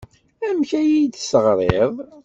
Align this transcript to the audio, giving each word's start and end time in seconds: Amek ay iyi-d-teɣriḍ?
Amek 0.47 0.71
ay 0.79 0.87
iyi-d-teɣriḍ? 0.89 1.93